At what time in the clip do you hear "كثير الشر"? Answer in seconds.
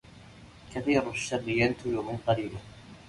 0.75-1.49